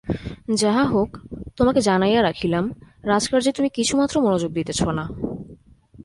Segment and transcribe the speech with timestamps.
[0.55, 1.11] যাহা হউক
[1.57, 2.65] তোমাকে জানাইয়া রাখিলাম,
[3.03, 5.05] রাজকার্যে তুমি কিছুমাত্র মনোযোগ দিতেছ না।